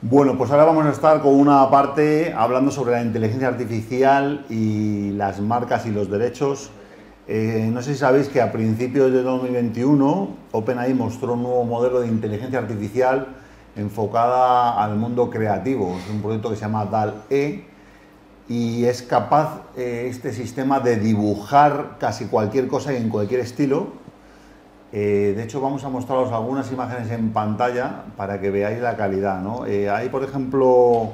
[0.00, 5.10] Bueno, pues ahora vamos a estar con una parte hablando sobre la inteligencia artificial y
[5.10, 6.70] las marcas y los derechos.
[7.26, 11.98] Eh, no sé si sabéis que a principios de 2021 OpenAI mostró un nuevo modelo
[11.98, 13.26] de inteligencia artificial
[13.74, 15.98] enfocada al mundo creativo.
[15.98, 17.64] Es un proyecto que se llama DAL-E
[18.48, 23.88] y es capaz eh, este sistema de dibujar casi cualquier cosa y en cualquier estilo
[24.90, 29.42] eh, de hecho, vamos a mostraros algunas imágenes en pantalla para que veáis la calidad.
[29.66, 31.10] Eh, hay, por ejemplo,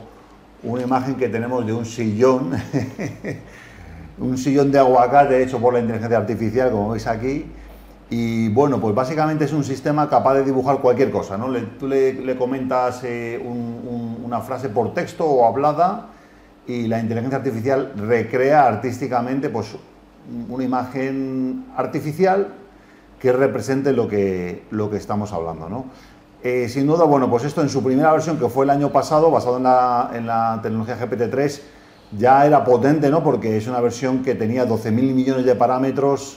[0.62, 2.52] una imagen que tenemos de un sillón,
[4.18, 7.46] un sillón de aguacate hecho por la inteligencia artificial, como veis aquí.
[8.10, 11.36] Y bueno, pues básicamente es un sistema capaz de dibujar cualquier cosa.
[11.36, 11.46] ¿no?
[11.78, 13.42] tú le, comentas eh,
[14.22, 16.10] una frase por texto o hablada
[16.66, 19.74] y la inteligencia artificial recrea artísticamente pues,
[20.48, 22.54] una imagen artificial
[23.24, 25.66] que represente lo que, lo que estamos hablando.
[25.70, 25.86] ¿no?
[26.42, 29.30] Eh, sin duda, bueno, pues esto en su primera versión, que fue el año pasado,
[29.30, 29.62] basado en
[30.26, 31.62] la, tecnología GPT-3,
[32.18, 33.24] ya era potente, ¿no?
[33.24, 36.36] Porque es una versión que tenía 12.000 millones de parámetros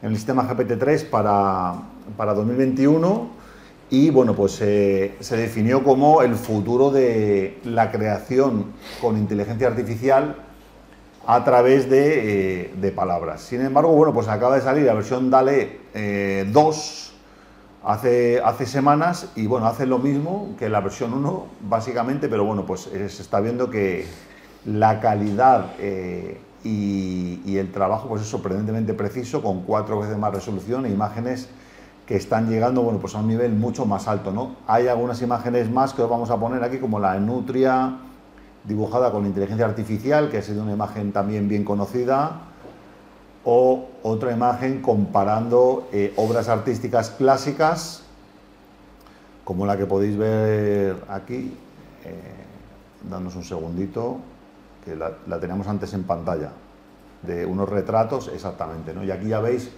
[0.00, 1.74] en el sistema GPT-3 para,
[2.16, 3.30] para 2021
[3.90, 8.66] y bueno, pues eh, se definió como el futuro de la creación
[9.00, 10.36] con inteligencia artificial
[11.28, 13.42] a través eh, de, palabras.
[13.42, 17.16] Sin embargo, bueno, pues acaba de salir la versión DALE 2 eh,
[17.84, 22.64] hace, hace semanas y bueno, hace lo mismo que la versión 1, básicamente, pero bueno,
[22.64, 24.06] pues eh, se está viendo que
[24.64, 25.66] la calidad
[26.64, 31.50] y, el trabajo pues es sorprendentemente preciso, con cuatro veces más resolución e imágenes
[32.06, 34.32] que están llegando bueno, pues a un nivel mucho más alto.
[34.32, 34.56] ¿no?
[34.66, 37.98] Hay algunas imágenes más que os vamos a poner aquí, como la Nutria
[38.64, 42.42] dibujada con inteligencia artificial, que ha sido una imagen también bien conocida,
[43.44, 48.02] o otra imagen comparando eh, obras artísticas clásicas,
[49.44, 51.56] como la que podéis ver aquí.
[52.04, 52.44] Eh,
[53.10, 54.18] un segundito,
[54.84, 56.50] que la, la, teníamos antes en pantalla,
[57.22, 58.92] de unos retratos, exactamente.
[58.92, 59.04] ¿no?
[59.04, 59.70] Y aquí ya veis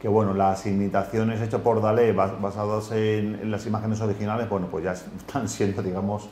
[0.00, 4.84] que bueno, las imitaciones hechas por Dalé basadas en, en las imágenes originales, bueno, pues
[4.84, 6.28] ya están siendo, digamos,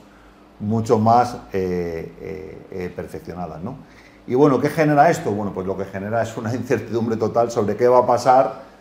[0.63, 3.61] mucho más eh, eh, eh, perfeccionadas.
[3.61, 3.75] ¿no?
[4.27, 5.31] Y bueno, ¿qué genera esto?
[5.31, 8.73] Bueno, pues lo que genera es una incertidumbre total sobre qué va a pasar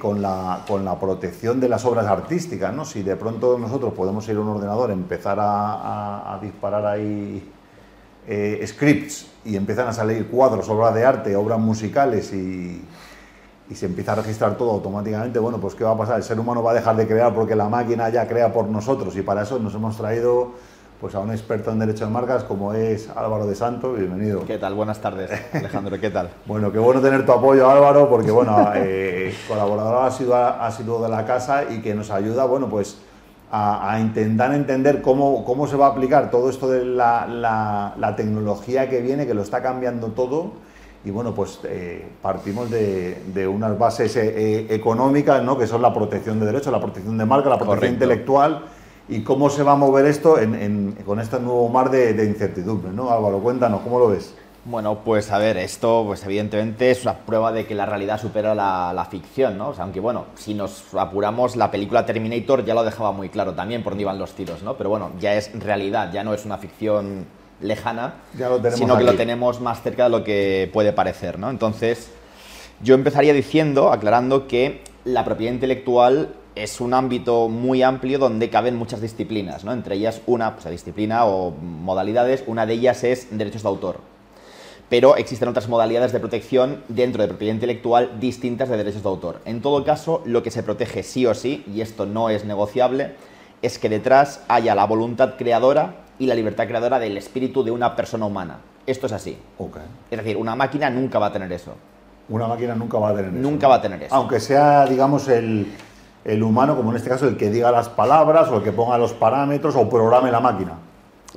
[0.00, 2.72] con, la, con la protección de las obras artísticas.
[2.74, 2.84] ¿no?
[2.84, 7.50] Si de pronto nosotros podemos ir a un ordenador, empezar a, disparar ahí
[8.66, 12.82] scripts y empiezan a salir cuadros, obras de arte, obras musicales y,
[13.70, 16.16] y se empieza a registrar todo automáticamente, bueno, pues ¿qué va a pasar?
[16.16, 19.16] El ser humano va a dejar de crear porque la máquina ya crea por nosotros
[19.16, 20.52] y para eso nos hemos traído
[21.00, 23.92] pues a un experto en derecho de marcas como es Álvaro de Santo.
[23.92, 24.44] Bienvenido.
[24.44, 24.74] ¿Qué tal?
[24.74, 25.98] Buenas tardes, Alejandro.
[26.00, 26.30] ¿Qué tal?
[26.46, 31.02] bueno, qué bueno tener tu apoyo, Álvaro, porque bueno, eh, colaborador ha sido, ha sido
[31.02, 32.98] de la casa y que nos ayuda, bueno, pues
[33.50, 37.26] a, intentar entender cómo, cómo se va a aplicar todo esto de la,
[37.96, 40.52] la, tecnología que viene, que lo está cambiando todo.
[41.04, 45.58] Y bueno, pues eh, partimos de, de, unas bases eh, económicas, ¿no?
[45.58, 48.64] que son la protección de derechos, la protección de marca, la protección intelectual
[49.08, 50.36] y cómo se va a mover esto
[51.04, 53.10] con este nuevo mar de, incertidumbre, ¿no?
[53.10, 54.34] Álvaro, cuéntanos, ¿cómo lo ves?
[54.66, 58.54] Bueno, pues a ver, esto pues evidentemente es una prueba de que la realidad supera
[58.54, 59.68] la, ficción, ¿no?
[59.68, 63.52] O sea, aunque bueno, si nos apuramos, la película Terminator ya lo dejaba muy claro
[63.52, 64.74] también por dónde iban los tiros, ¿no?
[64.78, 67.26] Pero bueno, ya es realidad, ya no es una ficción
[67.60, 68.14] lejana,
[68.74, 71.50] sino que lo tenemos más cerca de lo que puede parecer, ¿no?
[71.50, 72.10] Entonces,
[72.82, 78.76] yo empezaría diciendo, aclarando que la propiedad intelectual es un ámbito muy amplio donde caben
[78.76, 79.72] muchas disciplinas, ¿no?
[79.72, 84.00] entre ellas una pues, disciplina o modalidades, una de ellas es derechos de autor.
[84.88, 89.40] Pero existen otras modalidades de protección dentro de propiedad intelectual distintas de derechos de autor.
[89.44, 93.14] En todo caso, lo que se protege sí o sí, y esto no es negociable,
[93.62, 97.96] es que detrás haya la voluntad creadora y la libertad creadora del espíritu de una
[97.96, 98.58] persona humana.
[98.86, 99.38] Esto es así.
[100.10, 101.74] Es decir, una máquina nunca va a tener eso.
[102.28, 103.40] Una máquina nunca va a tener eso.
[103.40, 104.14] Nunca va a tener eso.
[104.14, 105.66] Aunque sea, digamos, el,
[106.24, 108.98] el humano, como en este caso el que diga las palabras o el que ponga
[108.98, 110.78] los parámetros o programe la máquina.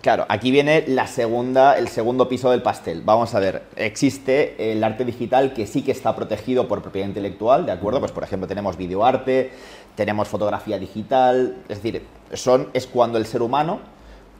[0.02, 3.02] Claro, aquí viene la segunda, el segundo piso del pastel.
[3.02, 7.66] Vamos a ver, existe el arte digital que sí que está protegido por propiedad intelectual,
[7.66, 8.00] ¿de acuerdo?
[8.00, 9.52] Pues por ejemplo tenemos videoarte,
[9.96, 13.80] tenemos fotografía digital, es decir, son, es cuando el ser humano,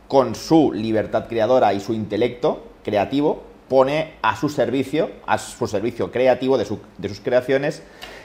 [0.08, 6.12] con su libertad creadora y su intelecto creativo, pone a su servicio, a su servicio
[6.12, 6.68] creativo de,
[7.00, 7.82] de sus creaciones,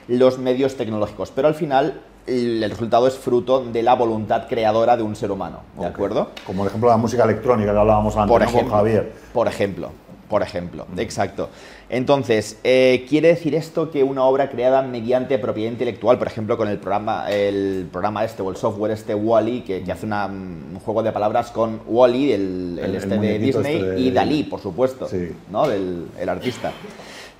[0.06, 1.30] los medios tecnológicos.
[1.30, 5.60] Pero al final el resultado es fruto de la voluntad creadora de un ser humano,
[5.78, 6.30] ¿de acuerdo?
[6.46, 9.12] Como por ejemplo la música electrónica que hablábamos antes por ejemplo, con Javier.
[9.32, 9.90] Por ejemplo.
[10.28, 10.86] por ejemplo.
[10.96, 11.50] Exacto.
[11.90, 16.68] Entonces, eh, ¿quiere decir esto que una obra creada mediante propiedad intelectual, por ejemplo, con
[16.68, 21.02] el programa, el programa este o el software este Wally, que, que hace un juego
[21.02, 25.06] de palabras con Wally, el, este de Disney, este y Dalí, por supuesto,
[25.50, 25.68] ¿no?
[25.68, 26.72] Del el artista.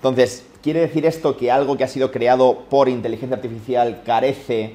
[0.03, 4.75] Entonces, ¿quiere decir esto que algo que ha sido creado por inteligencia artificial carece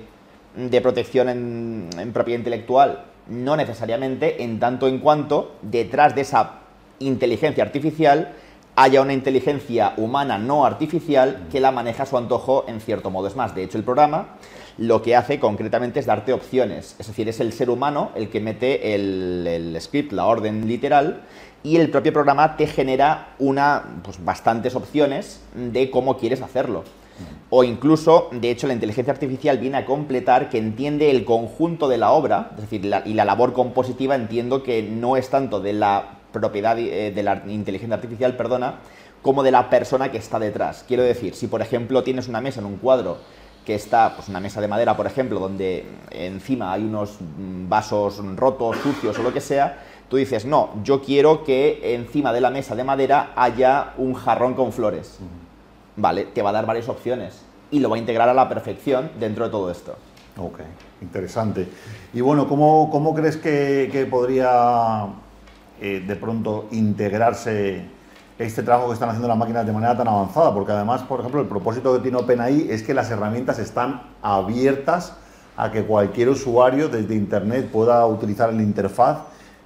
[0.55, 3.03] de protección en, propiedad intelectual?
[3.27, 6.59] No necesariamente, en tanto en cuanto detrás de esa
[6.99, 8.35] inteligencia artificial
[8.77, 13.27] haya una inteligencia humana no artificial que la maneja a su antojo en cierto modo.
[13.27, 14.37] Es más, de hecho el programa
[14.77, 18.39] lo que hace concretamente es darte opciones, es decir, es el ser humano el que
[18.39, 21.23] mete el, script, la orden literal,
[21.67, 26.85] y el propio programa te genera una, pues, bastantes opciones de cómo quieres hacerlo.
[27.49, 31.97] O incluso, de hecho, la inteligencia artificial viene a completar que entiende el conjunto de
[31.97, 36.19] la obra, es decir, y la labor compositiva entiendo que no es tanto de la
[36.31, 38.75] propiedad eh, de la inteligencia artificial, perdona,
[39.21, 40.85] como de la persona que está detrás.
[40.87, 43.17] Quiero decir, si por ejemplo tienes una mesa en un cuadro
[43.65, 47.17] que está, pues una mesa de madera, por ejemplo, donde encima hay unos
[47.67, 52.41] vasos rotos, sucios o lo que sea, tú dices, no, yo quiero que encima de
[52.41, 55.19] la mesa de madera haya un jarrón con flores.
[55.95, 59.11] Vale, te va a dar varias opciones y lo va a integrar a la perfección
[59.19, 59.95] dentro de todo esto.
[60.37, 60.59] Ok,
[61.01, 61.67] interesante.
[62.13, 65.07] Y bueno, ¿cómo, cómo crees que, que podría
[65.81, 67.85] eh, de pronto integrarse
[68.39, 71.41] este trabajo que están haciendo las máquinas de manera tan avanzada, porque además, por ejemplo,
[71.41, 75.13] el propósito que tiene OpenAI es que las herramientas están abiertas
[75.55, 79.19] a que cualquier usuario desde Internet pueda utilizar la interfaz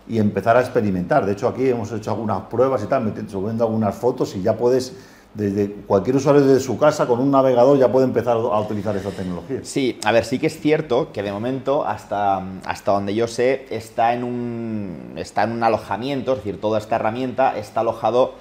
[0.07, 1.25] y empezar a experimentar.
[1.25, 4.93] De hecho, aquí hemos hecho algunas pruebas y tal, subiendo algunas fotos y ya puedes
[5.33, 9.11] desde cualquier usuario desde su casa con un navegador ya puede empezar a utilizar esta
[9.11, 9.59] tecnología.
[9.63, 13.65] Sí, a ver, sí que es cierto que de momento, hasta, hasta donde yo sé,
[13.69, 18.33] está en, un, está en un alojamiento, es decir, toda esta herramienta está alojado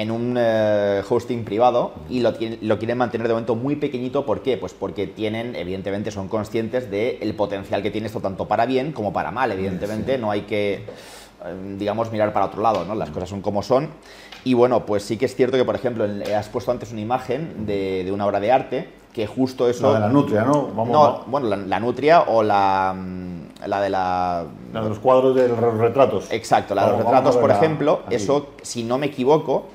[0.00, 2.32] en un eh, hosting privado y lo,
[2.62, 4.24] lo, quieren mantener de momento muy pequeñito.
[4.24, 4.56] ¿Por qué?
[4.56, 9.12] Pues porque tienen, evidentemente, son conscientes del potencial que tiene esto tanto para bien como
[9.12, 9.52] para mal.
[9.52, 12.94] Evidentemente, no hay que, eh, digamos, mirar para otro lado, ¿no?
[12.94, 13.90] Las cosas son como son.
[14.42, 17.66] Y bueno, pues sí que es cierto que, por ejemplo, has puesto antes una imagen
[17.66, 19.88] de, una obra de arte que justo eso...
[19.88, 20.72] La de la nutria, ¿no?
[20.74, 22.96] no, bueno, la, nutria o la,
[23.66, 24.46] la de la...
[24.72, 26.30] La de los cuadros de los retratos.
[26.30, 29.66] Exacto, la de los retratos, por ejemplo, eso, si no me equivoco,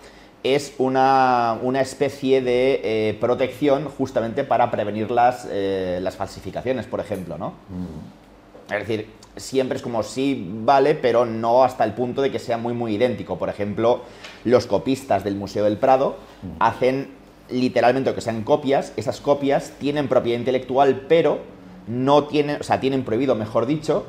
[0.45, 7.37] es una, especie de eh, protección justamente para prevenir las, eh, las falsificaciones, por ejemplo,
[7.39, 7.49] ¿no?
[7.49, 8.71] Mm.
[8.73, 12.57] Es decir, siempre es como sí, vale, pero no hasta el punto de que sea
[12.57, 13.37] muy, muy idéntico.
[13.37, 14.01] Por ejemplo,
[14.43, 16.17] los copistas del Museo del Prado
[16.59, 17.09] hacen
[17.49, 21.39] literalmente lo que sean copias, esas copias tienen propiedad intelectual, pero
[21.87, 24.05] no tienen, o sea, tienen prohibido, mejor dicho,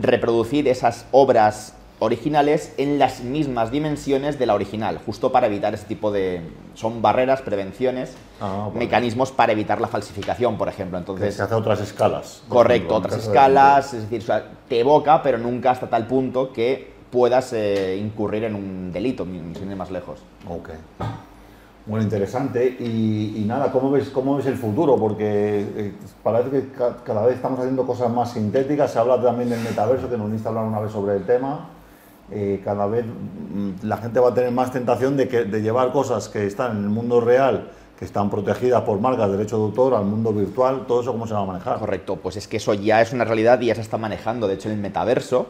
[0.00, 5.86] reproducir esas obras originales en las mismas dimensiones de la original, justo para evitar ese
[5.86, 6.42] tipo de...
[6.74, 10.98] Son barreras, prevenciones, ah, mecanismos para evitar la falsificación, por ejemplo.
[10.98, 12.42] Entonces, se hace otras escalas.
[12.48, 14.30] Correcto, otras escalas, es decir,
[14.68, 19.70] te evoca, pero nunca hasta tal punto que puedas eh, incurrir en un delito, sin
[19.70, 20.20] ir más lejos.
[20.48, 20.70] Ok.
[21.86, 22.66] Muy interesante.
[22.80, 24.96] Y, nada, ¿cómo ves, ¿cómo ves el futuro?
[24.96, 26.68] Porque eh, parece que
[27.04, 28.92] cada vez estamos haciendo cosas más sintéticas.
[28.92, 31.70] Se habla también del metaverso, que nos viniste a hablar una vez sobre el tema.
[32.30, 36.28] Eh, cada vez mm, la gente va a tener más tentación de, que, llevar cosas
[36.28, 39.94] que están en el mundo real, que están protegidas por marcas de derecho de autor,
[39.94, 41.78] al mundo virtual, todo eso cómo se va a manejar.
[41.78, 44.48] Correcto, pues es que eso ya es una realidad y ya se está manejando.
[44.48, 45.46] De hecho, en el metaverso,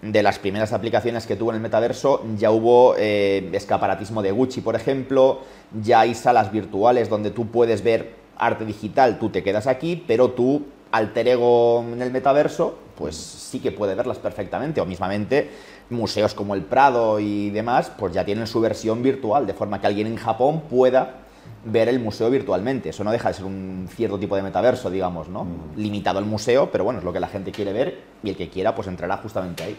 [0.00, 4.60] de las primeras aplicaciones que tuvo en el metaverso, ya hubo eh, escaparatismo de Gucci,
[4.60, 5.40] por ejemplo,
[5.82, 10.30] ya hay salas virtuales donde tú puedes ver arte digital, tú te quedas aquí, pero
[10.30, 15.50] tú alter ego en el metaverso, pues sí que puede verlas perfectamente, o mismamente
[15.90, 19.86] museos como el Prado y demás, pues ya tienen su versión virtual, de forma que
[19.86, 21.16] alguien en Japón pueda
[21.64, 22.90] ver el museo virtualmente.
[22.90, 25.44] Eso no deja de ser un cierto tipo de metaverso, digamos, ¿no?
[25.44, 25.76] Mm.
[25.76, 28.48] Limitado al museo, pero bueno, es lo que la gente quiere ver y el que
[28.48, 29.76] quiera, pues entrará justamente ahí.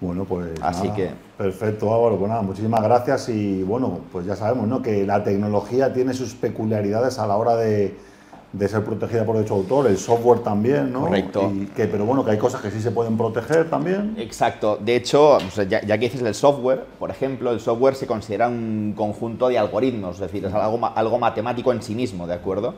[0.00, 1.10] Bueno, pues Así que...
[1.36, 4.80] perfecto Álvaro, pues nada, muchísimas gracias y bueno, pues ya sabemos, ¿no?
[4.80, 7.94] Que la tecnología tiene sus peculiaridades a la hora de,
[8.52, 11.02] de ser protegida por derecho de autor, el software también, ¿no?
[11.02, 11.52] Correcto.
[11.76, 14.16] que, pero bueno, que hay cosas que sí se pueden proteger también.
[14.18, 14.76] Exacto.
[14.80, 15.38] De hecho,
[15.68, 20.16] ya, que dices el software, por ejemplo, el software se considera un conjunto de algoritmos,
[20.16, 22.74] es decir, es algo, algo matemático en sí mismo, ¿de acuerdo?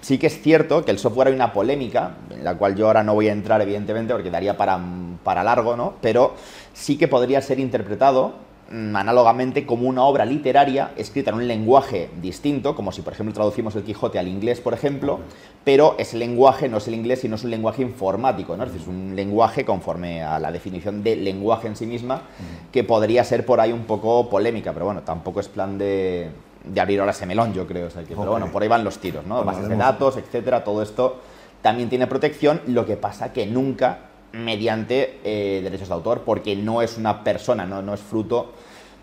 [0.00, 3.02] Sí que es cierto que el software hay una polémica, en la cual yo ahora
[3.02, 4.80] no voy a entrar, evidentemente, porque daría para,
[5.22, 5.94] para largo, ¿no?
[6.00, 6.32] Pero
[6.72, 8.32] sí que podría ser interpretado
[8.70, 13.74] análogamente como una obra literaria escrita en un lenguaje distinto, como si por ejemplo traducimos
[13.74, 15.18] el Quijote al inglés, por ejemplo,
[15.64, 18.62] pero ese lenguaje no es el inglés, sino es un lenguaje informático, ¿no?
[18.62, 22.22] es decir, es un lenguaje conforme a la definición de lenguaje en sí misma,
[22.70, 26.30] que podría ser por ahí un poco polémica, pero bueno, tampoco es plan de,
[26.64, 27.88] de abrir ahora ese melón, yo creo.
[27.88, 29.42] Pero bueno, por ahí van los tiros, ¿no?
[29.44, 31.18] Bases de datos, etcétera, todo esto
[31.62, 36.82] también tiene protección, lo que pasa que nunca mediante eh, derechos de autor, porque no
[36.82, 38.52] es una persona, no, no es fruto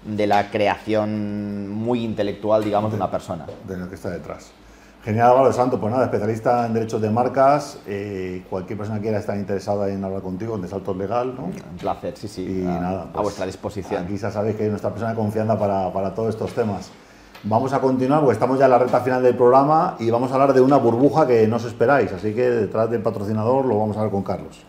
[0.05, 3.45] de la creación muy intelectual, digamos, de, una persona.
[3.67, 4.51] De lo que está detrás.
[5.03, 9.19] Genial, Álvaro Santo, pues nada, especialista en derechos de marcas, eh, cualquier persona que quiera
[9.19, 11.45] estar interesada en hablar contigo, en Desalto Legal, ¿no?
[11.45, 14.03] Un placer, sí, sí, y a, nada, a pues, vuestra disposición.
[14.03, 16.91] Aquí ya sabéis que hay nuestra persona de confianza para, para todos estos temas.
[17.43, 20.33] Vamos a continuar, porque estamos ya en la recta final del programa y vamos a
[20.33, 23.95] hablar de una burbuja que no os esperáis, así que detrás del patrocinador lo vamos
[23.95, 24.65] a ver con Carlos.